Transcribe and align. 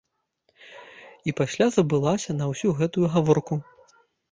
І 1.29 1.35
пасля 1.41 1.67
забылася 1.77 2.31
на 2.39 2.49
ўсю 2.55 2.75
гэтую 2.83 3.07
гаворку. 3.19 3.63